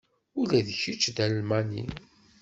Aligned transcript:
Ula 0.39 0.59
d 0.67 0.69
kečč 0.79 1.03
d 1.15 1.17
Almani? 1.25 1.85